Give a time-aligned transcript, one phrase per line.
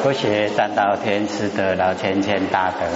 [0.00, 2.86] 佛学三道天师的老千千大德，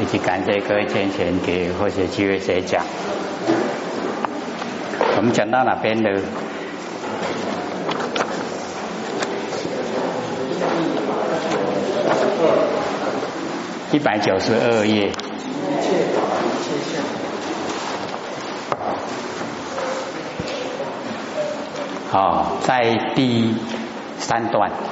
[0.00, 2.84] 以及感谢各位先贤给佛学机会学讲。
[5.16, 6.10] 我们讲到哪边呢？
[13.92, 15.12] 一百九十二页。
[22.10, 23.54] 好，在第
[24.18, 24.89] 三段。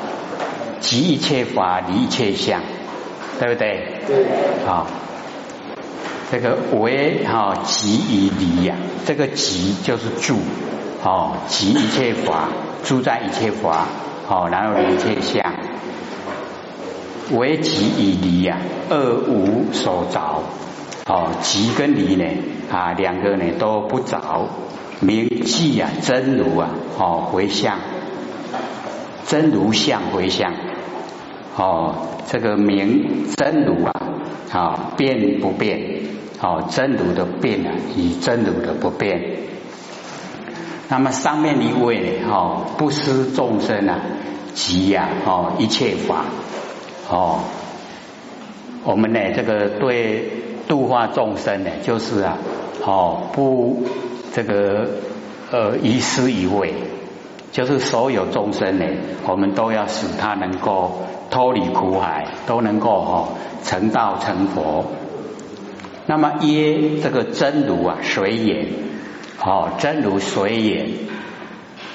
[0.88, 2.62] 即一切法离一切相，
[3.38, 4.00] 对不对？
[4.06, 4.24] 对。
[4.64, 4.86] 好，
[6.32, 10.38] 这个为哈即以离呀，这个即就是住，
[11.04, 12.48] 哦，即一切法
[12.84, 13.86] 住在一切法，
[14.30, 15.52] 哦，然后离一切相，
[17.36, 18.56] 为即以离呀，
[18.88, 20.42] 二无所着，
[21.06, 22.24] 哦，即跟离呢
[22.72, 24.48] 啊两个呢都不着，
[25.00, 27.76] 名即啊真如啊，哦回向，
[29.26, 30.54] 真如相回向。
[31.58, 33.92] 哦，这个名真如啊，
[34.52, 36.02] 啊变不变？
[36.40, 39.20] 哦，真如的变啊，与真如的不变。
[40.88, 42.30] 那么上面一位呢？
[42.30, 43.98] 哦，不思众生啊，
[44.54, 46.26] 即呀，哦一切法。
[47.10, 47.40] 哦，
[48.84, 50.30] 我们呢，这个对
[50.68, 52.38] 度化众生呢，就是啊，
[52.84, 53.82] 哦不
[54.32, 54.88] 这个
[55.50, 56.72] 呃一思一味，
[57.50, 58.84] 就是所有众生呢，
[59.26, 61.02] 我们都要使他能够。
[61.30, 63.28] 脱离苦海都能够哈
[63.62, 64.86] 成道成佛，
[66.06, 68.68] 那么耶这个真如啊随缘，
[69.44, 70.88] 哦真如随缘，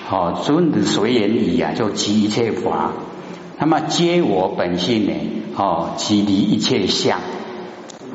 [0.10, 2.92] 哦尊如随缘已啊就即一切法，
[3.58, 5.14] 那么皆我本性呢，
[5.56, 7.20] 哦即离一切相，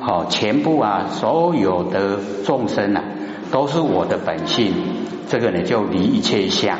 [0.01, 3.03] 哦全部啊所有的众生啊
[3.51, 4.73] 都是我的本性，
[5.29, 6.79] 这个呢就离一切相，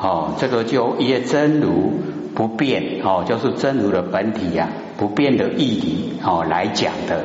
[0.00, 2.13] 哦这个就耶真如。
[2.34, 7.24] 不变哦，就是真如的本体呀，不变的义理哦来讲的。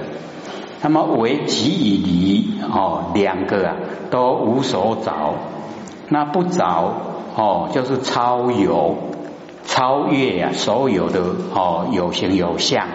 [0.81, 3.75] 那么为即以离哦，两个啊
[4.09, 5.35] 都无所着。
[6.07, 6.93] 那不着
[7.35, 8.95] 哦，就是超有
[9.65, 11.21] 超越呀所有的
[11.53, 12.87] 哦有形有相。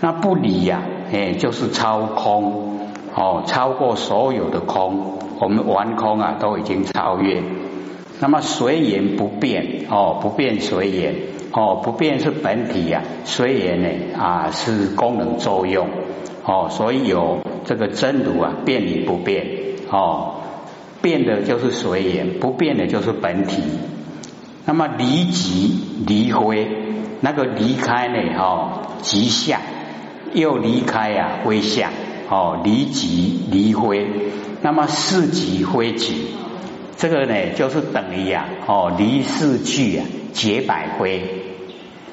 [0.00, 0.82] 那不离呀，
[1.12, 2.78] 哎，就是超空
[3.14, 5.18] 哦，超过所有的空。
[5.40, 7.42] 我们玩空啊，都已经超越。
[8.18, 11.14] 那么随缘不变哦，不变随缘。
[11.52, 15.88] 哦，不变是本体呀，随缘呢啊是功能作用
[16.44, 19.46] 哦，所以有这个真如啊，变与不变
[19.90, 20.42] 哦，
[21.02, 23.62] 变的就是随缘，不变的就是本体。
[24.64, 25.74] 那么离极
[26.06, 26.68] 离灰，
[27.20, 29.60] 那个离开呢哦，即相
[30.32, 31.90] 又离开呀灰相
[32.28, 34.06] 哦，离极离灰，
[34.62, 36.28] 那么四极灰极，
[36.96, 40.06] 这个呢就是等于呀哦，离四句啊。
[40.32, 41.39] 结百灰，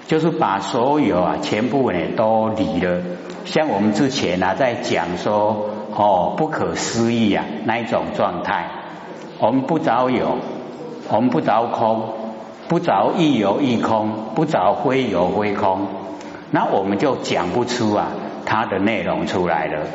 [0.08, 3.02] 就是把所有啊全部呢都理了。
[3.46, 8.70] 像我们之前啊在讲说哦不可思议啊那一种状态，
[9.40, 10.38] 我们不着有，
[11.10, 12.14] 我们不着空，
[12.68, 15.88] 不着亦有亦空，不着非有非空，
[16.52, 18.08] 那我们就讲不出啊
[18.46, 19.88] 它的内容出来了，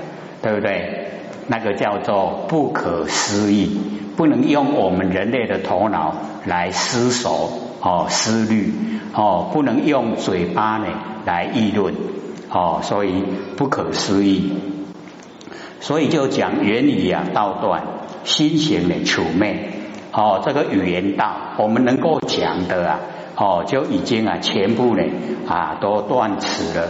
[0.43, 1.09] 对不对？
[1.47, 3.81] 那个叫做不可思议，
[4.17, 7.51] 不能用我们人类的头脑来思索。
[7.83, 8.73] 哦，思虑
[9.13, 10.87] 哦，不能用嘴巴呢
[11.27, 11.93] 来议论
[12.49, 13.25] 哦，所以
[13.57, 14.53] 不可思议。
[15.81, 17.83] 所以就讲原理啊，道断
[18.23, 19.73] 心行的处灭
[20.13, 23.01] 哦，这个语言道我们能够讲的啊，
[23.35, 25.03] 哦就已经啊全部呢
[25.49, 26.89] 啊都断词了，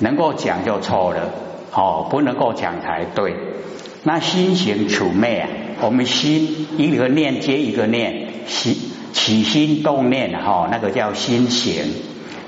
[0.00, 1.30] 能够讲就错了
[1.72, 3.36] 哦，不能够讲才对。
[4.02, 5.48] 那心行处灭啊，
[5.82, 8.74] 我们心一个念接一个念心。
[9.14, 11.84] 起心动念哈，那个叫心行。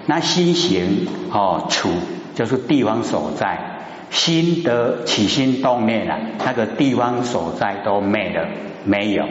[0.05, 1.89] 那心行哦，处
[2.35, 3.73] 就是地方所在。
[4.11, 8.49] 心的起心动念啊，那个地方所在都没了，
[8.85, 9.25] 没有，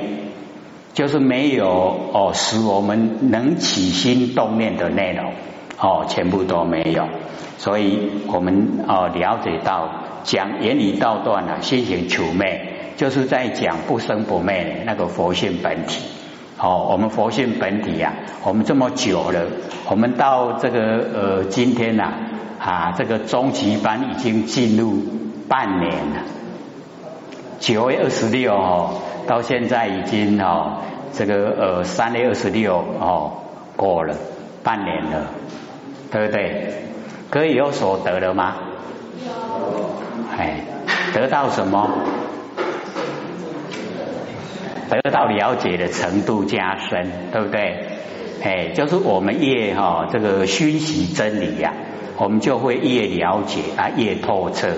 [0.94, 1.66] 就是没有
[2.14, 5.32] 哦，使我们能起心动念的内容
[5.78, 7.08] 哦，全部都没有。
[7.58, 16.04] 所以我们哦了解到讲言语道断啊，心行处灭，就是在讲不生不灭那个佛性本体。
[16.66, 18.12] 哦，我们佛性本体呀，
[18.44, 19.46] 我们这么久了，
[19.88, 20.80] 我们到这个
[21.14, 22.12] 呃今天呐
[22.60, 25.04] 啊，这个中级班已经进入
[25.48, 26.24] 半年了，
[27.60, 28.96] 九月二十六哦，
[29.28, 30.78] 到现在已经哦
[31.14, 33.34] 这个呃三月二十六哦
[33.76, 34.16] 过了
[34.64, 35.28] 半年了，
[36.12, 36.82] 对不对？
[37.30, 38.56] 可以有所得了吗？
[39.24, 39.30] 有。
[40.36, 40.62] 哎，
[41.14, 41.92] 得到什么？
[44.90, 47.88] 得到了解的程度加深，对不对？
[48.44, 51.74] 哎，就是我们越哈这个熏习真理呀，
[52.18, 54.70] 我们就会越了解啊，越透彻。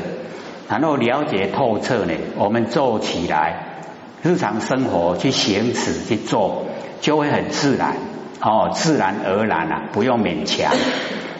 [0.69, 3.81] 然后了解透彻呢，我们做起来，
[4.21, 6.65] 日常生活去行持去做，
[7.01, 7.95] 就会很自然
[8.42, 10.71] 哦，自然而然啊，不用勉强。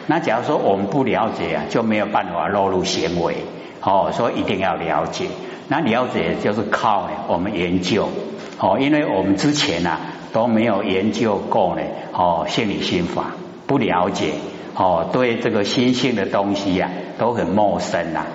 [0.06, 3.36] 那假如说我们不了解啊，就没有办法落入行为
[3.82, 5.26] 哦，所以一定要了解。
[5.68, 8.08] 那了解就是靠，我们研究
[8.58, 10.00] 哦，因为我们之前啊
[10.32, 11.82] 都没有研究过呢
[12.12, 13.32] 哦，心理心法
[13.66, 14.32] 不了解
[14.74, 18.26] 哦，对这个心性的东西呀都很陌生呐。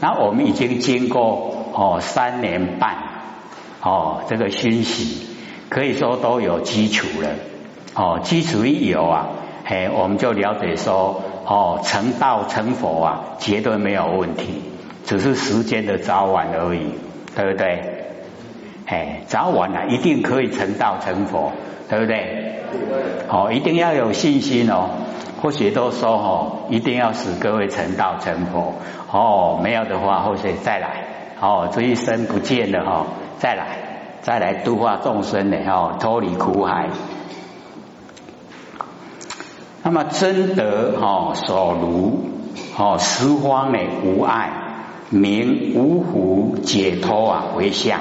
[0.00, 2.96] 那我们已经经过哦三年半
[3.82, 5.26] 哦这个熏习，
[5.68, 7.28] 可以说都有基础了
[7.94, 9.28] 哦，基础一有啊，
[9.64, 14.62] 哎我们就了解说哦成道成佛啊绝对没有问题，
[15.04, 16.92] 只是时间的早晚而已，
[17.34, 17.99] 对不对？
[18.90, 21.52] 哎早晚啊一定可以成道成佛，
[21.88, 22.56] 对不对？
[23.28, 24.90] 哦一定要有信心哦。
[25.40, 28.74] 或许都说哦，一定要使各位成道成佛
[29.10, 31.04] 哦，没有的话，或许再来
[31.40, 33.06] 哦，这一生不见了哈，
[33.38, 33.66] 再来
[34.20, 36.88] 再来度化众生呢哦，脱离苦海。
[39.82, 42.24] 那么真得哦所如
[42.76, 44.50] 哦十方呢无碍
[45.08, 48.00] 名无苦解脱啊回向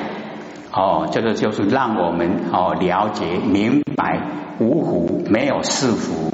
[0.71, 4.21] 哦，这个就是让我们哦了解明白
[4.59, 6.31] 无福没有是福。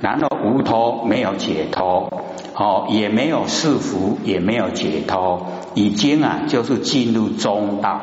[0.00, 2.08] 然后无脱没有解脱，
[2.54, 5.44] 哦，也没有是福，也没有解脱，
[5.74, 8.00] 已经啊，就是进入中道，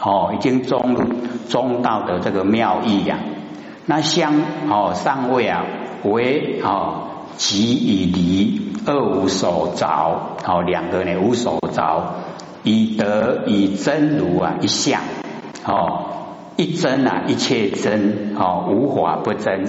[0.00, 1.02] 哦，已经中入
[1.48, 3.18] 中道的这个妙义呀。
[3.86, 4.34] 那相
[4.70, 5.64] 哦上位啊
[6.04, 12.14] 为哦即以离二无所着，哦两个呢无所着，
[12.62, 15.00] 以得以真如啊一相，
[15.64, 16.06] 哦
[16.56, 19.64] 一真啊一切真，哦无法不真。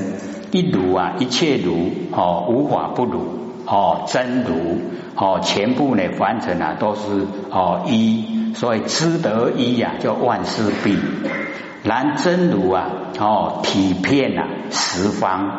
[0.52, 3.22] 一如啊，一切如哦，无法不如
[3.66, 4.82] 哦，真如
[5.16, 10.96] 哦，全部呢凡尘啊都是哦一，所以知得一呀，叫万事毕。
[11.84, 12.88] 然真如啊
[13.20, 15.58] 哦，体遍啊十方，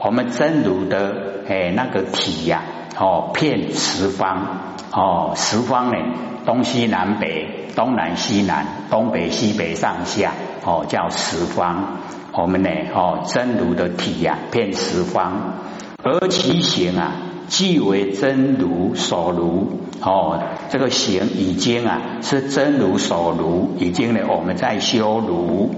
[0.00, 1.14] 我们真如的
[1.48, 2.62] 哎那个体呀
[2.98, 4.46] 哦，遍十方
[4.92, 5.96] 哦，十方呢
[6.44, 10.32] 东西南北，东南西南，东北西北上下
[10.64, 11.98] 哦，叫十方。
[12.34, 15.58] 我们呢，哦，真如的体呀，遍十方，
[16.02, 17.12] 而其形啊，
[17.46, 19.80] 即为真如所如。
[20.00, 25.74] 哦，这个形已经啊，是真如所如，已经呢，我们在修如。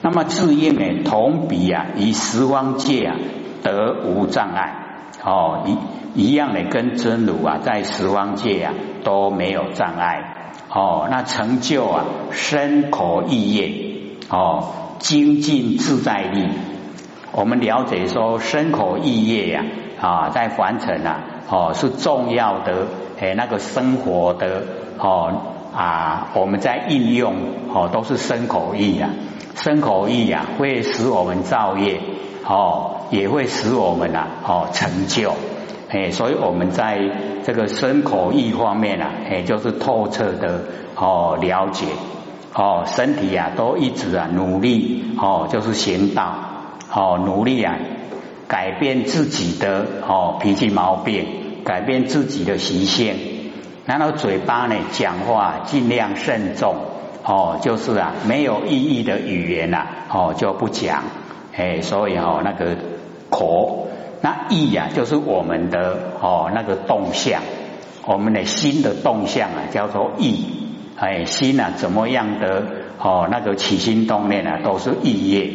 [0.00, 3.16] 那么自应呢，同比啊，以十方界啊，
[3.62, 4.81] 得无障碍。
[5.24, 5.64] 哦，
[6.14, 8.74] 一一样的跟真如啊，在十方界啊，
[9.04, 10.52] 都没有障碍。
[10.68, 13.72] 哦，那成就啊，身口意业。
[14.30, 14.68] 哦。
[15.02, 16.48] 精进自在力，
[17.32, 19.64] 我们了解说身口意业呀
[20.00, 22.86] 啊，在凡尘啊哦是重要的
[23.18, 24.62] 诶那个生活的
[24.98, 25.42] 哦
[25.74, 27.34] 啊，我们在应用
[27.74, 29.10] 哦都是身口意呀，
[29.56, 32.00] 身口意呀会使我们造业
[32.46, 35.34] 哦，也会使我们啊哦成就
[35.90, 36.98] 诶，所以我们在
[37.44, 40.64] 这个身口意方面啊，诶就是透彻的
[40.96, 41.86] 哦了解。
[42.54, 46.34] 哦，身体啊，都一直啊努力哦，就是行道
[46.92, 47.78] 哦，努力啊
[48.46, 51.26] 改变自己的哦脾气毛病，
[51.64, 53.16] 改变自己的习性。
[53.86, 56.76] 然后嘴巴呢讲话尽量慎重
[57.24, 61.04] 哦，就是啊没有意义的语言呐哦就不讲
[61.56, 62.76] 哎，所以哦那个
[63.32, 63.88] 口
[64.20, 67.42] 那意呀就是我们的哦那个动向，
[68.06, 70.44] 我们的心的动向啊叫做意。
[70.94, 72.62] 哎，心啊，怎么样的
[73.00, 73.26] 哦？
[73.28, 75.50] 那个起心动念啊，都是意业，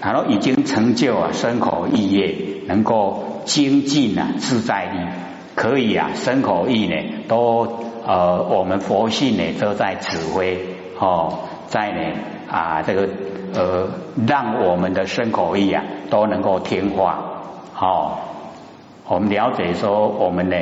[0.00, 2.34] 然后已经成就啊，身口意业
[2.66, 5.06] 能够精进啊，自在力
[5.54, 6.94] 可以啊，身口意呢
[7.28, 7.68] 都
[8.06, 10.64] 呃，我们佛性呢都在指挥
[10.98, 12.18] 哦，在呢
[12.50, 13.06] 啊这个
[13.52, 13.88] 呃，
[14.26, 17.18] 让我们的身口意啊都能够听话
[17.78, 18.18] 哦。
[19.08, 20.56] 我们了解说，我们呢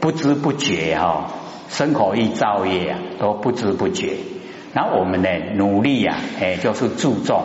[0.00, 1.28] 不知不觉哈。
[1.68, 4.14] 身口意造业啊，都不知不觉。
[4.72, 7.42] 那我们呢，努力呀，哎，就是注重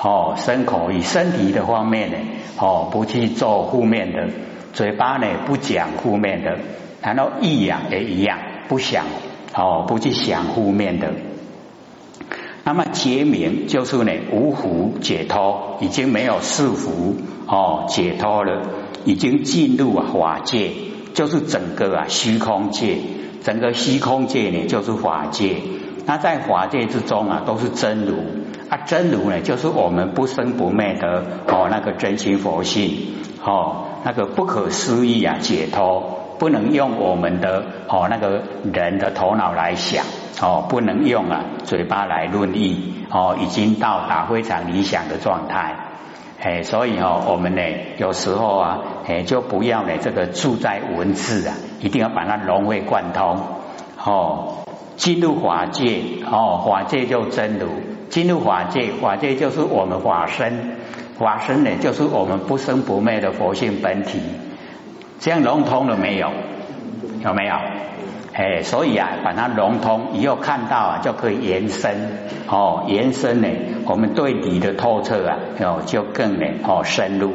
[0.00, 2.16] 哦，身口意身体的方面呢，
[2.60, 4.28] 哦，不去做负面的；
[4.72, 6.58] 嘴巴呢，不讲负面的；
[7.02, 8.38] 然后意呀，也一样，
[8.68, 9.04] 不想
[9.56, 11.12] 哦，不去想负面的。
[12.66, 17.14] 那么结明就是呢，无福解脱，已经没有是福
[17.46, 18.60] 哦，解脱了，
[19.04, 20.72] 已经进入法界，
[21.14, 22.98] 就是整个啊虚空界。
[23.44, 25.58] 整个虚空界呢，就是法界。
[26.06, 28.16] 那在法界之中啊，都是真如
[28.68, 32.96] 啊，真如呢，就是我们不生不灭的哦，那个真心佛性
[33.44, 38.42] 哦，那个不可思议啊，解脱不能用我们的哦那个
[38.72, 40.04] 人的头脑来想
[40.40, 45.74] 哦，不能用啊嘴巴来论义哦，已经到达非常理想的状态。
[46.42, 47.62] 哎，所以哦，我们呢
[47.96, 48.78] 有时候啊，
[49.08, 53.40] 哎就不要呢这个住在文字啊，一定要把它融会贯通
[54.04, 54.58] 哦。
[54.96, 57.68] 进入法界哦，法界就真如；
[58.08, 60.76] 进入法界，法界就是我们法身，
[61.18, 64.20] 法身呢就是我们不生不灭的佛性本体。
[65.18, 66.30] 这样融通了没有？
[67.24, 67.54] 有没有？
[68.36, 73.48] 哎，所以啊，把它融通以后看到啊，就可以延伸哦，延伸呢，
[73.86, 77.32] 我们对理的透彻啊，哦，就更呢哦深入。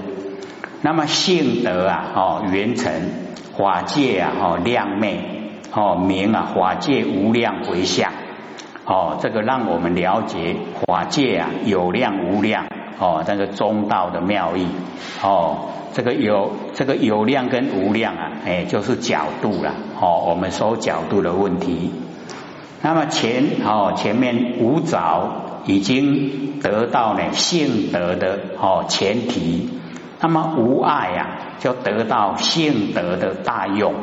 [0.83, 2.93] 那么性德啊，哦圆成
[3.57, 5.39] 法界啊，哦亮昧。
[5.73, 8.11] 哦，明啊，法界无量回向，
[8.83, 12.65] 哦，这个让我们了解法界啊有量无量，
[12.99, 14.67] 哦，这个中道的妙义，
[15.23, 21.91] 哦，这个有这个有量跟无量啊，哎，就是角度了，哦，我们说角度的问题。
[22.81, 29.69] 那么前哦前面五早已经得到呢性德的哦前提，
[30.19, 33.93] 那么无爱呀就得到性德的大用。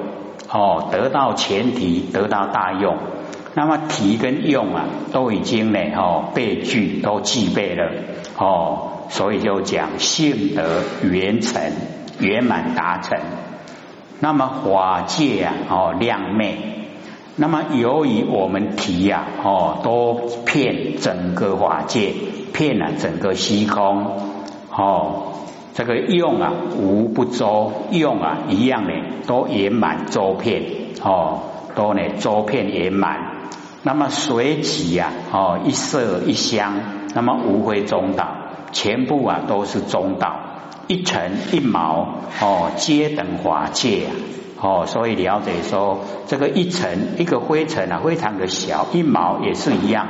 [0.51, 2.97] 哦，得到前提，得到大用，
[3.55, 7.91] 那么体跟用啊，都已经呢，哦，备具都具备了，
[8.39, 11.61] 哦，所以就讲性德圆成，
[12.21, 13.19] 圆满达成。
[14.21, 16.57] 那么法界啊，哦，亮昧。
[17.37, 20.15] 那么由于我们提呀，哦，都
[20.47, 22.15] 骗整个法界，
[22.53, 24.07] 骗了整个虚空，
[24.71, 25.25] 哦。
[25.75, 28.91] 这个用啊无不周用啊一样呢
[29.29, 30.65] 都圆满周遍
[31.05, 31.41] 哦
[31.77, 33.28] 都呢周遍圆满，
[33.83, 36.75] 那么随即呀哦一色一香，
[37.15, 38.27] 那么无非中道，
[38.73, 40.37] 全部啊都是中道，
[40.89, 42.09] 一尘一毛
[42.41, 44.07] 哦皆等法界
[44.61, 50.09] 哦所以了解说这个一尘一个灰尘啊非常的小，一毛也是一样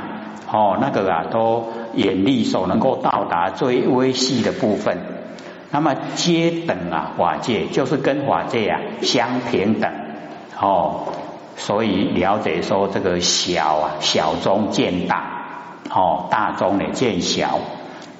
[0.51, 4.97] 哦那个啊都眼力所能够到达最微细的部分。
[5.71, 9.91] 那么皆等啊，法界就是跟法界啊相平等
[10.59, 11.03] 哦，
[11.59, 17.59] 所以了解说这个小啊小中见大哦，大中呢见小，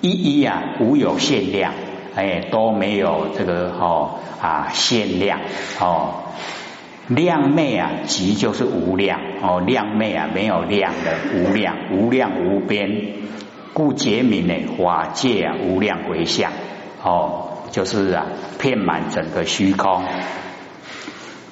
[0.01, 1.73] 一一啊无有限量，
[2.15, 5.39] 哎都没有这个哦啊限量
[5.79, 6.25] 哦，
[7.07, 12.89] 量昧啊即就是无量哦，量昧啊没有量的无量无量无边，
[13.73, 16.51] 故结名呢法界啊无量回向。
[17.01, 18.25] 哦，就是啊，
[18.59, 20.03] 遍满整个虚空，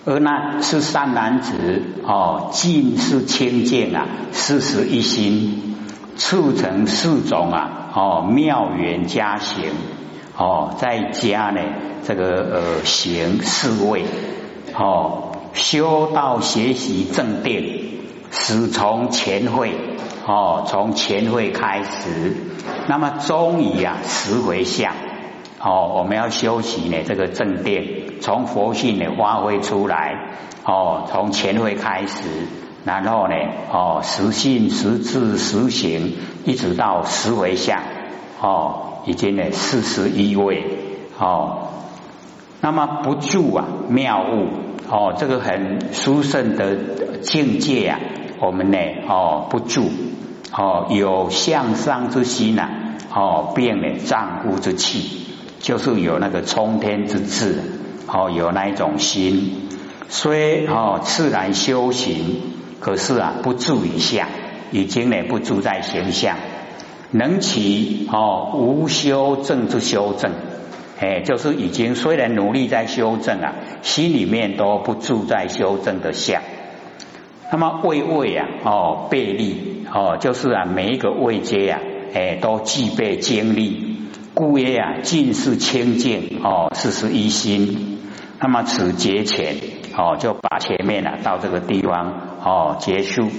[0.07, 5.75] 而那是善男子哦，尽是清净啊，四十一心，
[6.15, 9.65] 促成四种啊哦妙缘加行
[10.37, 11.59] 哦，再加呢
[12.05, 14.05] 这个呃行四位
[14.79, 17.99] 哦，修道学习正定，
[18.31, 19.73] 始从前会
[20.25, 22.33] 哦，从前会开始，
[22.87, 24.93] 那么终于啊十回向。
[25.59, 30.33] 哦，我们要修习呢，这个正定，从佛性呢发挥出来。
[30.63, 32.27] 哦，从前会开始，
[32.83, 33.35] 然后呢，
[33.71, 37.79] 哦，实性、实质、实行，一直到十为相。
[38.41, 40.65] 哦，已经呢四十一位。
[41.17, 41.69] 哦，
[42.59, 44.47] 那么不住啊，妙物。
[44.89, 46.75] 哦，这个很殊胜的
[47.21, 47.99] 境界啊，
[48.41, 49.89] 我们呢，哦，不住。
[50.51, 52.69] 哦，有向上之心呐。
[53.13, 55.23] 哦，变呢丈夫之气。
[55.59, 57.61] 就是有那个冲天之志，
[58.07, 59.67] 哦，有那一种心，
[60.07, 62.41] 虽哦自然修行，
[62.79, 64.27] 可是啊不住于相，
[64.71, 66.37] 已经呢不住在形象，
[67.11, 70.31] 能起哦无修正之修正，
[70.99, 76.41] 哎，就是已经虽然努力在修正啊，心里面都不住在修正的相。
[77.51, 81.81] 那么位位啊哦背力哦，就是啊每一个位阶啊，
[82.13, 83.97] 哎都具备精力。
[84.33, 87.96] 故曰啊，尽是清净哦，四十一心。
[88.39, 89.55] 那么此节前
[89.97, 92.13] 哦，就把前面呢到这个地方
[92.43, 93.29] 哦结束。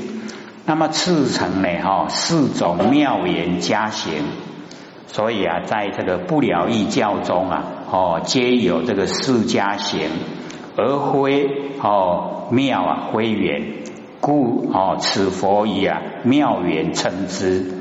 [0.66, 4.12] 那么次层呢哈，四种妙言加行。
[5.06, 10.10] 所以啊，在这个不了义教中啊，哦，皆有这个四加行，
[10.76, 11.48] 而非
[11.80, 13.84] 哦妙啊非缘，
[14.20, 17.72] 故哦此佛以啊妙缘称之。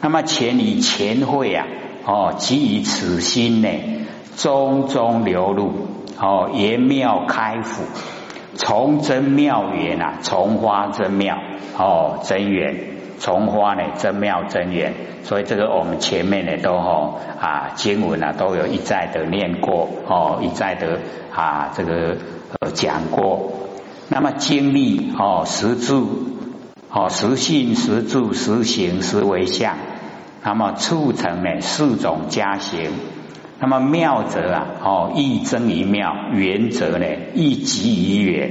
[0.00, 1.66] 那么前以前会啊。
[2.06, 3.68] 哦，即以此心呢，
[4.36, 5.72] 中中流入，
[6.18, 7.82] 哦，言妙开府，
[8.56, 11.36] 从真妙缘啊，从花真妙，
[11.76, 12.76] 哦，真缘，
[13.18, 14.94] 从花呢真妙真圆，
[15.24, 21.00] 所以这个我们前面呢都哦啊经文啊都有一再的念过哦，一再的
[21.32, 22.16] 啊这个
[22.60, 23.52] 呃讲过。
[24.08, 26.28] 那么经历哦实住
[26.90, 29.76] 哦实性实住实行实为相，
[30.44, 32.92] 那么促成呢四种加行。
[33.60, 38.50] 那么妙则啊哦一真一妙，圆则呢一极一圆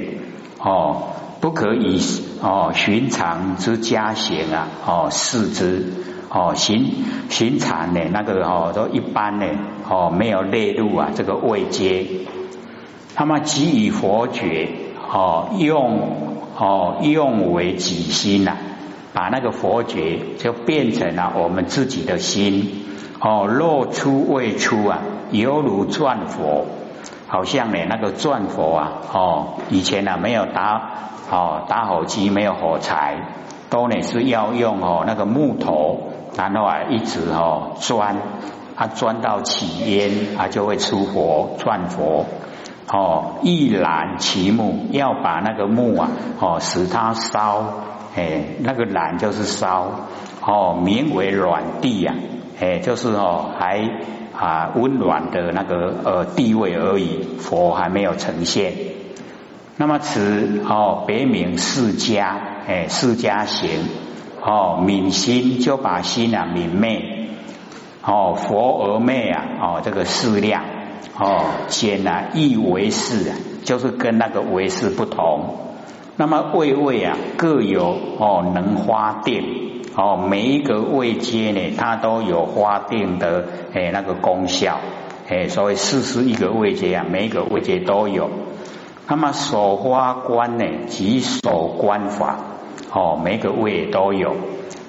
[0.60, 1.10] 哦。
[1.42, 2.00] 不可以
[2.42, 5.92] 哦，寻常之家行啊，哦，视之
[6.30, 6.90] 哦，寻
[7.30, 9.46] 寻常呢，那个哦，都一般呢，
[9.90, 12.06] 哦，没有列入啊，这个位阶。
[13.18, 14.70] 那么给予佛觉
[15.12, 16.16] 哦，用
[16.58, 18.56] 哦，用为己心呐，
[19.14, 22.86] 把那个佛觉就变成了我们自己的心
[23.20, 25.00] 哦，若出未出啊，
[25.32, 26.66] 犹如转佛，
[27.28, 30.90] 好像呢，那个转佛啊，哦，以前呢没有打。
[31.32, 33.16] 哦，打火机没有火柴，
[33.70, 38.18] 都呢是要用哦那个木头，然后啊一直哦钻，
[38.76, 42.26] 啊钻到起烟啊就会出火转佛。
[42.92, 47.64] 哦，一燃其木，要把那个木啊哦使它烧，
[48.16, 50.08] 哎那个燃就是烧，
[50.46, 52.14] 哦名为软地呀，
[52.60, 53.90] 哎就是哦还
[54.38, 58.74] 啊温暖的那个呃地位而已，佛还没有呈现。
[59.76, 62.36] 那么此哦，别名释迦，
[62.68, 63.70] 哎，释迦行
[64.40, 67.30] 哦，泯心就把心啊泯灭
[68.06, 70.64] 哦，佛而灭啊哦，这个适量
[71.18, 75.73] 哦，显啊亦为是啊，就是跟那个为是不同。
[76.16, 84.80] 那么位位啊各有哦能花定哦，每一个位阶呢，它都有花定的哎那个功效
[85.28, 88.30] 哎，所以四十一个位阶啊，每一个位阶都有。
[89.08, 92.38] 那么守花观呢，即守观法
[92.92, 94.36] 哦，每个位都有。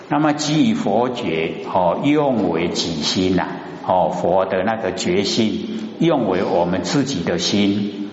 [0.09, 3.47] 那么即以佛觉哦，用为己心呐
[3.87, 8.04] 哦，佛的那个觉性用为我们自己的心。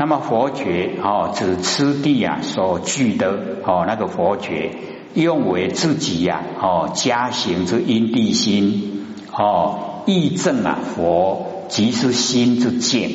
[0.00, 4.70] 那么佛觉哦，指吃地啊所具的哦那个佛觉，
[5.12, 13.10] 用为自己呀哦加行之因地心哦，义正啊佛即是心之见。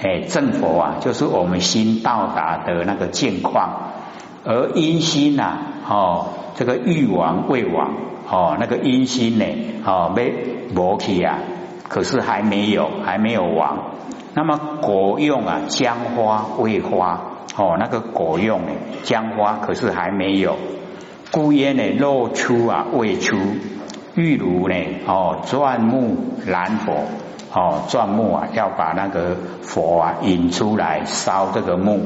[0.00, 3.92] 哎，正佛啊，就是我们心到达的那个境况，
[4.44, 5.58] 而阴心呐，
[5.88, 7.94] 哦，这个欲王未亡，
[8.30, 9.44] 哦，那个阴心呢，
[9.84, 10.32] 哦，没
[10.72, 11.38] 磨起啊，
[11.88, 13.91] 可是还没有，还没有亡。
[14.34, 17.20] 那么果用啊，将花未花，
[17.56, 20.56] 哦，那个果用呢，将花可是还没有，
[21.30, 23.36] 故烟呢露出啊，未出，
[24.14, 24.74] 玉如呢，
[25.06, 26.16] 哦，钻木
[26.46, 26.94] 燃火。
[27.54, 32.00] 哦，钻木啊，要把那个佛啊引出来烧这个木，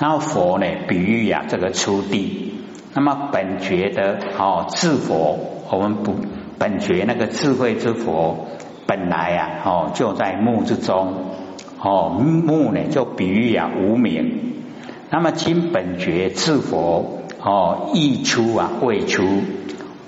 [0.00, 2.64] 然后佛呢，比喻呀这个出地。
[2.92, 5.38] 那么本觉的哦智佛，
[5.70, 6.16] 我们不
[6.58, 8.48] 本觉那个智慧之佛，
[8.86, 11.14] 本来呀哦就在木之中。
[11.80, 14.54] 哦木呢就比喻啊无名。
[15.10, 19.24] 那么今本觉智佛哦一出啊未出。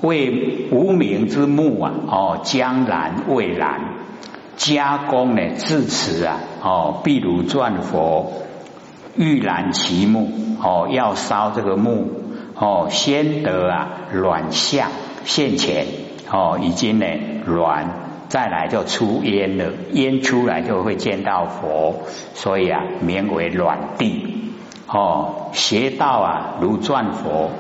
[0.03, 3.81] 为无名之木啊，哦，将然未然，
[4.57, 8.31] 加工呢，至此啊，哦，譬如转佛
[9.17, 10.31] 欲燃其木，
[10.63, 12.09] 哦，要烧这个木，
[12.55, 14.91] 哦，先得啊软相
[15.25, 15.87] 现前，
[16.31, 17.07] 哦，已经呢
[17.47, 22.03] 软，再来就出烟了，烟出来就会见到佛，
[22.35, 24.53] 所以啊，名为软地，
[24.89, 27.51] 哦，邪道啊如转佛。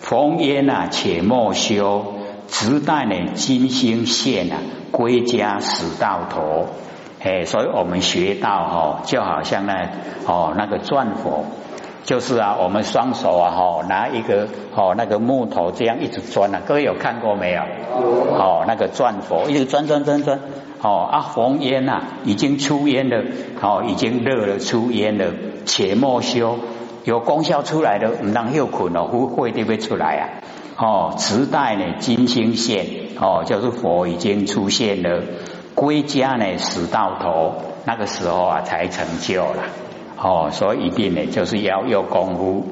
[0.00, 2.14] 逢烟啊，且莫修，
[2.48, 4.58] 直待呢金星现啊，
[4.90, 6.66] 归家死到头。
[7.22, 9.74] 哎，所以我们学到哈，就好像呢，
[10.26, 11.46] 哦，那个转佛，
[12.04, 17.62] 就是啊，我们双手啊，哈，拿一个哦那个木头这样一直钻啊，各位有看过没有？
[17.62, 20.40] 哦，那个转佛一直钻钻钻钻，
[20.82, 23.22] 哦啊，红烟呐，已经出烟了，
[23.60, 25.26] 哦，已经热了，出烟了，
[25.64, 26.58] 且莫修。
[27.04, 30.22] 有功效出来的，唔让又困哦，会会得会出来啊？
[30.76, 32.86] 哦，时代呢，金星现
[33.20, 35.22] 哦，就是佛已经出现了，
[35.74, 39.64] 归家呢，死到头，那个时候啊，才成就了
[40.22, 42.64] 哦，所以一定呢，就是要有功夫。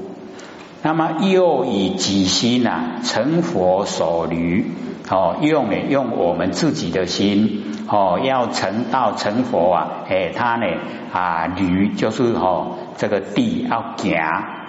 [0.82, 4.70] 那么又以己心呐，成佛所驴
[5.10, 10.66] 哦，用呢，用我们自己的心哦，要成道成佛啊，哎，他呢
[11.12, 12.76] 啊，驴就是哦。
[12.96, 14.14] 这个地要行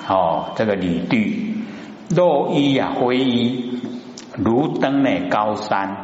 [0.08, 1.58] 哦，这个履地，
[2.16, 3.82] 落衣啊灰衣，
[4.38, 5.98] 如登呢高山，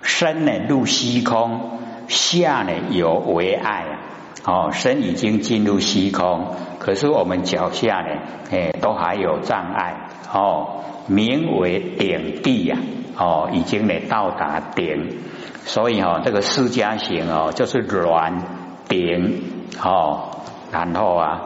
[0.00, 1.60] 身呢入虚空，
[2.08, 3.98] 下呢有为爱啊，
[4.44, 12.78] 哦，身已经进入虚空，可是我们脚下呢，哎，都还有障碍哦，名为顶地呀，
[13.16, 15.18] 哦，已经呢到达顶，
[15.64, 18.42] 所以哈，这个释迦行哦，就是软
[18.88, 19.42] 顶
[19.82, 20.30] 哦，
[20.72, 21.42] 然后啊，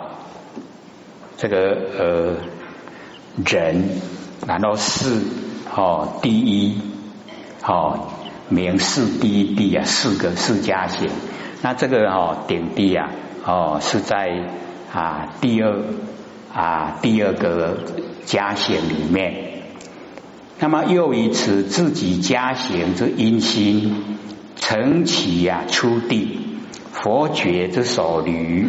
[1.37, 2.37] 这个呃
[3.45, 4.01] 人，
[4.47, 5.23] 然后是
[5.75, 6.81] 哦第一
[7.67, 8.09] 哦。
[8.49, 11.09] 名四第一地啊，四个四家行。
[11.63, 13.11] 那这个哦顶地啊，
[13.47, 14.31] 哦是在
[14.93, 15.81] 啊第二
[16.53, 17.79] 啊第二个
[18.27, 19.63] 家行里面。
[20.59, 24.19] 那么又以此自己家行之因心，
[24.57, 26.39] 成其呀出地
[26.91, 28.69] 佛觉之所驴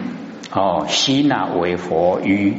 [0.52, 2.56] 哦心啊为佛于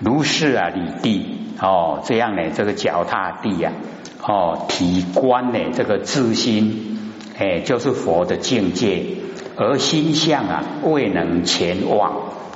[0.00, 3.72] 如是啊理地哦这样呢这个脚踏地呀。
[4.20, 6.98] 哦，体观呢，这个自心，
[7.38, 9.06] 哎，就是佛的境界，
[9.58, 12.12] 而心相啊，未能前往，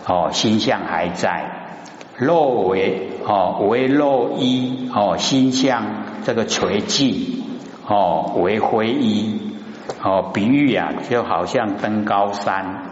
[0.07, 1.75] 哦，心相还在，
[2.17, 5.83] 肉为哦为肉衣，哦，心相
[6.25, 7.43] 这个垂寂，
[7.87, 9.41] 哦为灰衣，
[10.03, 12.85] 哦，比喻啊，就好像登高山，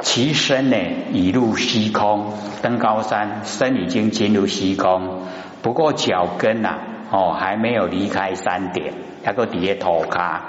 [0.00, 0.76] 其身呢
[1.12, 5.20] 已入虚空，登高山，身已经进入虚空，
[5.60, 6.78] 不过脚跟呐。
[7.12, 8.92] 哦，还没有离开山顶，
[9.24, 10.42] 那个底下头卡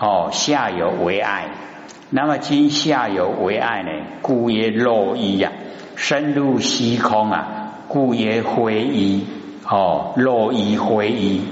[0.00, 1.50] 哦，下游为爱，
[2.10, 3.90] 那么今下有为爱呢？
[4.22, 5.50] 故曰肉衣呀，
[5.96, 9.26] 深入虚空啊，故曰灰衣。
[9.68, 11.42] 哦，肉衣灰衣，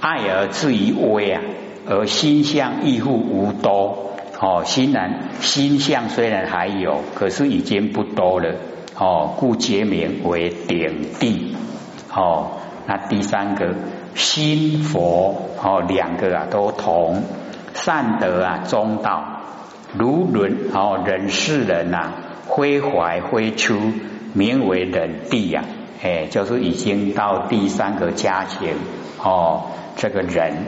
[0.00, 1.42] 爱而至于微啊，
[1.88, 4.12] 而心相亦复无多。
[4.40, 8.54] 哦，心然心相虽然还有，可是已经不多了。
[8.96, 11.56] 哦，故结名为顶地。
[12.14, 12.52] 哦，
[12.86, 13.74] 那第三个。
[14.14, 15.34] 心佛。
[15.60, 17.24] 哦，两个啊都同。
[17.74, 19.37] 善德啊中道，
[19.96, 22.12] 如人哦人世人呐，
[22.46, 23.74] 挥怀挥出，
[24.34, 25.64] 名为人地呀，
[26.02, 28.74] 哎，就是已经到第三个家庭
[29.22, 30.66] 哦，这个人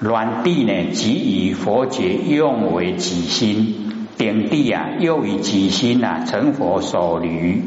[0.00, 7.62] 软地呢，即以佛觉用为己心，顶地啊又以己心呐成佛所驴，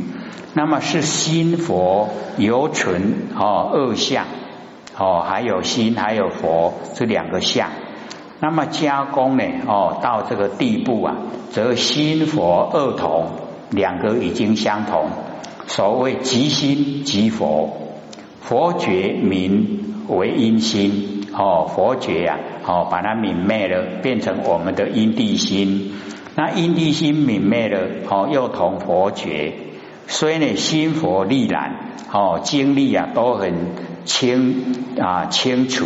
[0.53, 4.25] 那么是心佛犹存哦二相。
[4.95, 7.69] 哦，还有心，还有佛这两个相。
[8.43, 9.43] 那么加工呢？
[9.65, 11.15] 哦，到这个地步啊，
[11.51, 13.27] 则心佛二同，
[13.69, 15.05] 两个已经相同。
[15.65, 17.69] 所谓即心即佛，
[18.41, 21.25] 佛觉明为因心。
[21.31, 25.93] 哦，佛觉呀，哦，把它泯灭了，变成我们的因地心。
[26.35, 27.79] 那因地心泯灭了，
[28.09, 29.53] 哦，又同佛觉。
[30.07, 33.93] 所以呢，心佛力然，哦，经历啊都很。
[34.05, 35.85] 清啊清楚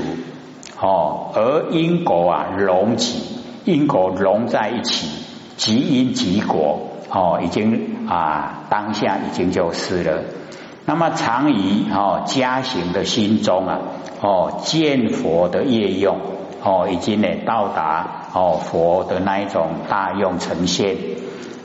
[0.79, 3.23] 哦，而因果啊融起，
[3.65, 5.07] 因果融在一起，
[5.55, 10.23] 即因即果哦，已经啊当下已经就是了。
[10.85, 13.79] 那么常以哦家行的心中啊
[14.21, 16.17] 哦见佛的业用
[16.63, 20.95] 哦，已经呢到达哦佛的那一种大用呈现，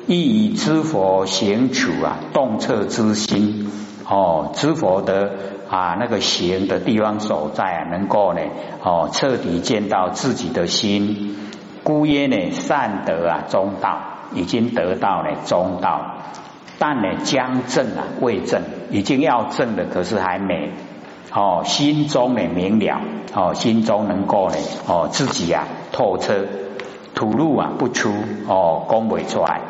[0.06, 3.70] 亦以知佛行处啊洞彻之心
[4.08, 5.32] 哦知佛的。
[5.72, 8.42] 啊，那个行的地方所在啊，能够呢，
[8.82, 11.34] 哦，彻底见到自己的心，
[11.82, 13.98] 故曰呢，善德啊，中道
[14.34, 16.18] 已经得到了中道，
[16.78, 20.72] 但呢，将正啊，未正，已经要正的，可是还没，
[21.32, 23.00] 哦，心中呢明了，
[23.34, 24.56] 哦，心中能够呢，
[24.86, 26.44] 哦，自己啊透彻，
[27.14, 28.12] 吐露啊不出，
[28.46, 29.62] 哦，恭维出来，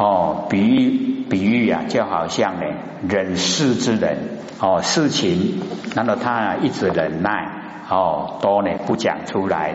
[0.00, 2.62] 哦，比喻比喻啊，就好像呢，
[3.06, 4.16] 忍世之人。
[4.58, 5.60] 哦，事情，
[5.94, 9.74] 难道他啊一直忍耐，哦，都呢不讲出来。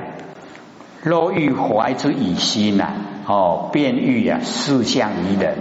[1.03, 2.93] 若欲怀之以心呐，
[3.27, 5.57] 哦，便欲啊事相于人，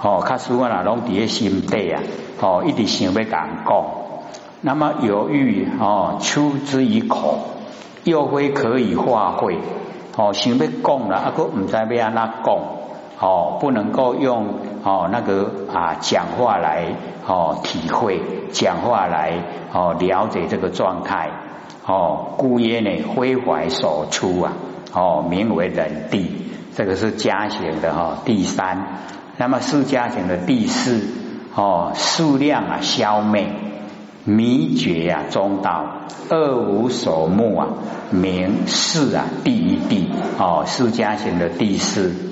[0.00, 2.02] 哦，他说啊拢伫心底啊，
[2.40, 3.84] 哦，一直想要讲讲。
[4.62, 7.40] 那么犹豫哦出之以口，
[8.04, 9.58] 又会可以化会，
[10.16, 12.58] 哦，想要讲了，啊，个唔知要安那讲，
[13.22, 16.92] 哦，不能够用哦那个啊讲话来。
[17.24, 19.32] 哦，体会讲话来
[19.72, 21.30] 哦，了解这个状态
[21.86, 24.54] 哦，故曰呢，非怀所出啊，
[24.92, 28.18] 哦，名为人地，这个是加行的哈。
[28.24, 28.98] 第三，
[29.36, 31.00] 那么是加行的第四
[31.54, 33.46] 哦，数量啊消灭，
[34.24, 35.84] 迷觉啊中道，
[36.28, 37.68] 二无所目啊，
[38.10, 42.31] 名是啊第一地哦，是加行的第四。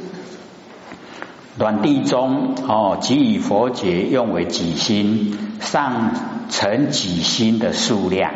[1.61, 6.15] 短地中哦，即以佛觉用为己心上
[6.49, 8.33] 成己心的数量。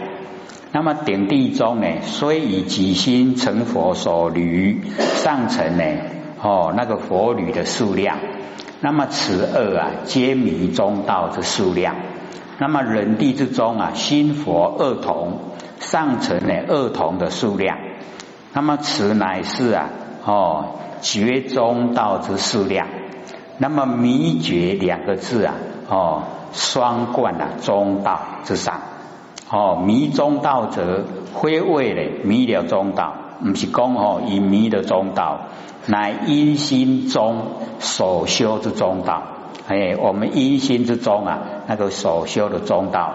[0.73, 5.85] 那么顶地中呢，虽以己心成佛所驴上乘呢，
[6.43, 8.19] 哦那个佛侣的数量。
[8.83, 11.97] 那么此二啊，皆迷中道之数量。
[12.59, 15.39] 那么人地之中啊，心佛二同，
[15.81, 17.79] 上乘呢二同的数量。
[18.53, 19.89] 那么此乃是啊，
[20.27, 22.87] 哦绝中道之数量。
[23.59, 25.55] 那么迷觉两个字啊，
[25.89, 28.81] 哦双冠啊中道之上。
[29.51, 35.41] 哦迷中道者，非为呢迷了中道，不是讲哦以迷的中道。
[35.87, 39.23] 乃因心中所修之中道，
[39.69, 43.13] 哎，我们因心之中啊，那个所修的中道。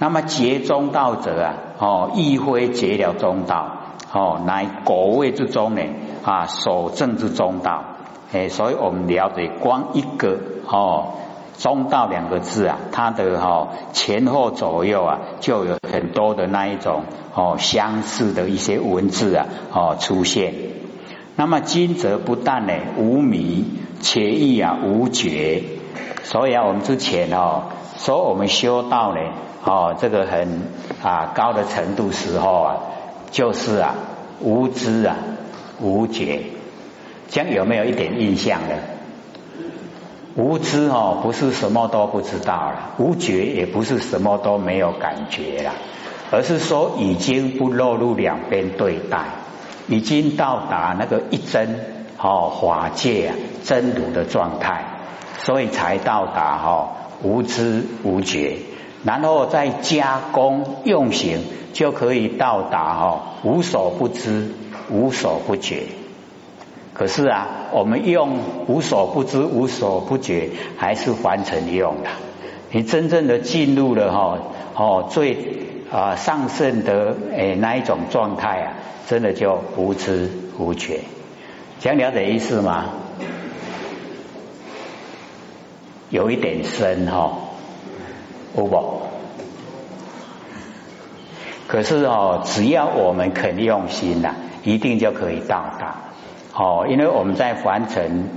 [0.00, 3.76] 那么结中道者啊，哦，亦非结了中道，
[4.12, 5.82] 哦，乃果位之中呢
[6.24, 7.84] 啊，所证之中道。
[8.32, 10.38] 哎，所以我们了解光一个
[10.68, 11.14] 哦，
[11.58, 17.02] 中道两个字啊，它的哈前后左右啊，就有很多的那一种
[17.34, 20.54] 哦相似的一些文字啊，哦出现。
[21.34, 23.64] 那么今则不但呢无迷，
[24.00, 25.64] 且亦啊无觉。
[26.22, 27.64] 所以啊，我们之前哦
[27.98, 29.20] 说我们修道呢，
[29.64, 30.68] 哦这个很
[31.02, 32.76] 啊高的程度时候啊，
[33.32, 33.94] 就是啊
[34.40, 35.16] 无知啊
[35.80, 36.44] 无觉。
[37.30, 38.74] 将有没有一点印象呢？
[40.36, 45.72] 无知哦，不是什么都不知道了；无觉也不是什么都没有感觉了，
[46.30, 49.18] 而是说已经不落入两边对待。
[49.88, 51.80] 已经到达那个一真
[52.16, 54.84] 哦法界啊真如的状态，
[55.38, 56.90] 所以才到达哈
[57.22, 58.58] 无知无觉，
[59.02, 61.40] 然后再加工用行，
[61.72, 64.52] 就可以到达哈无所不知
[64.90, 65.82] 无所不觉。
[66.94, 72.10] 可是啊，我们用无所不知无所不觉，还是凡尘用的。
[72.72, 74.38] 你真正的进入了哈
[74.74, 75.36] 哦最
[75.90, 78.72] 啊上圣的诶那一种状态啊。
[79.08, 81.00] 真的就无知无觉，
[81.80, 82.84] 想了解意思吗？
[86.10, 87.32] 有一点深哈，
[88.54, 89.02] 无不？
[91.66, 96.09] 可是哦，只要我们肯用心呐，一定就可以到达。
[96.54, 98.28] 哦，因为我们在凡尘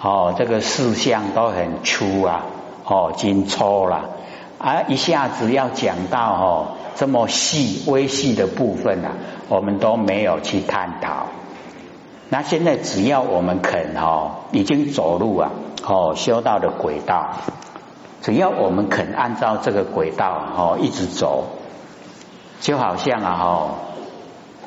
[0.00, 2.42] 哦，这个事项都很粗啊，
[2.84, 4.10] 哦，精粗了，
[4.58, 6.66] 而一下子要讲到哦。
[6.98, 9.12] 这么细微细的部分啊，
[9.50, 11.26] 我们都没有去探讨。
[12.30, 15.50] 那现在只要我们肯哦，已经走路啊，
[15.86, 17.32] 哦修道的轨道，
[18.22, 21.44] 只要我们肯按照这个轨道哦一直走，
[22.62, 23.70] 就好像啊哦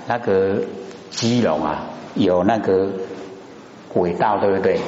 [0.06, 0.62] 那个
[1.10, 1.86] 基隆啊
[2.16, 2.88] 有那个
[3.94, 4.80] 轨道对不对？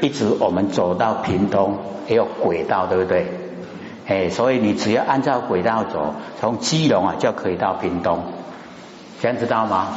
[0.00, 3.26] 一直我们走到屏东也有轨道对不对？
[4.06, 8.24] 哎，所以你只要按照轨道走，从基隆啊就可以到屏东，
[9.20, 9.88] 这样知道吗？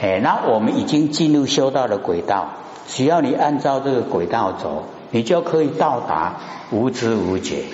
[0.00, 2.48] 哎，那我们已经进入修道的轨道，
[2.86, 6.36] 只要你按照这个轨道走，你就可以到达
[6.70, 7.64] 无知无觉。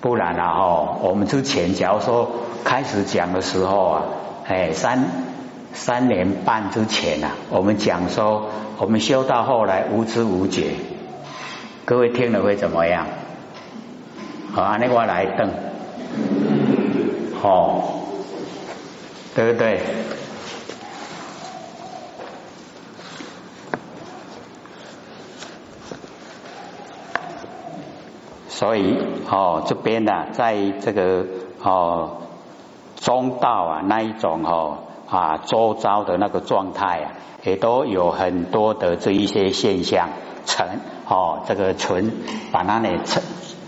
[0.00, 2.30] 不然啊，哈，我们之前假如说
[2.64, 4.02] 开始讲的时候啊，
[4.50, 5.04] 哎，三
[5.72, 10.72] 三年半之前啊，我们讲说我们修到后来无知无觉。
[11.84, 13.06] 各位听了会怎么样？
[14.52, 15.50] 好，安尼我来等，
[17.40, 18.00] 好，
[19.36, 19.80] 对不对？
[28.48, 28.98] 所以，
[29.30, 31.24] 哦，这边呢，在这个
[31.62, 32.22] 哦
[33.00, 37.12] 中道啊那一种哦啊周遭的那个状态啊，
[37.44, 40.10] 也都有很多的这一些现象
[40.46, 40.66] 成。
[41.12, 42.12] 哦，这个纯
[42.52, 43.20] 把它呢成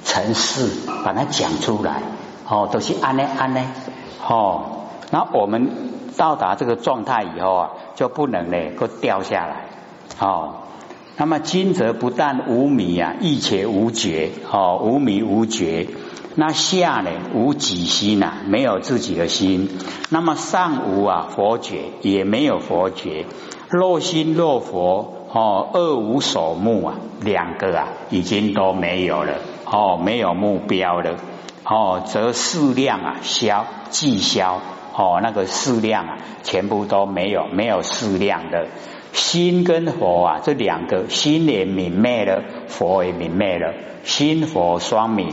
[0.05, 2.01] 成事，把它讲出来，
[2.49, 3.61] 哦，都是安呢安呢，
[4.25, 4.63] 哦，
[5.11, 5.69] 那我们
[6.17, 9.65] 到达这个状态以后啊，就不能呢够掉下来，
[10.21, 10.53] 哦，
[11.17, 15.89] 那么今则不但无迷啊，亦且无觉，哦，无迷无觉，
[16.35, 19.69] 那下呢无己心呐，没有自己的心，
[20.11, 23.27] 那么上无啊佛觉，也没有佛觉，
[23.69, 25.19] 若心若佛。
[25.35, 29.39] 哦，二无所目啊，两个啊，已经都没有了。
[29.65, 31.17] 哦，没有目标了。
[31.65, 34.61] 哦，则数量啊消，即消。
[34.95, 38.67] 哦，那个数量啊，全部都没有，没有数量的。
[39.15, 43.73] 心跟佛啊，这两个心也泯灭了，佛也泯灭了，
[44.05, 45.33] 心佛双泯。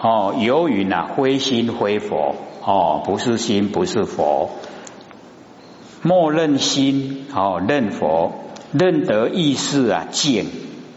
[0.00, 2.34] 哦，由于呢，灰心灰佛。
[2.64, 4.50] 哦，不是心，不是佛。
[6.02, 8.32] 莫认心，哦，认佛。
[8.72, 10.44] 认得意识啊，见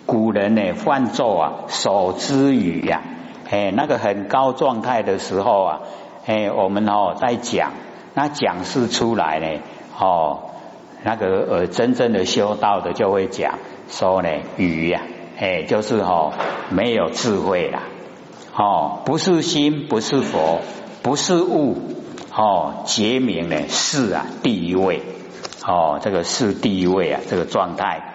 [0.05, 3.01] 古人呢，换作啊，手之语呀，
[3.49, 5.79] 哎，那个很高状态的时候啊，
[6.25, 7.71] 哎，我们哦在讲，
[8.13, 9.61] 那讲是出来呢，
[9.97, 10.39] 哦，
[11.03, 15.03] 那个呃真正的修道的就会讲说呢，语呀，
[15.39, 16.33] 哎，就是哦
[16.71, 17.83] 没有智慧啦，
[18.55, 20.61] 哦，不是心，不是佛，
[21.01, 21.77] 不是物，
[22.35, 25.01] 哦，结明呢是啊第一位，
[25.65, 28.11] 哦，这个是第一位啊，这个状态。